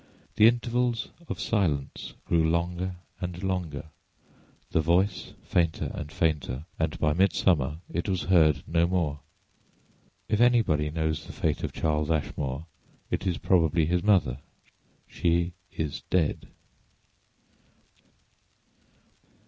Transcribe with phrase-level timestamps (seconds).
[0.35, 3.85] The intervals of silence grew longer and longer,
[4.71, 9.19] the voice fainter and farther, and by midsummer it was heard no more.
[10.27, 12.65] If anybody knows the fate of Charles Ashmore
[13.11, 14.39] it is probably his mother.
[15.07, 16.47] She is dead.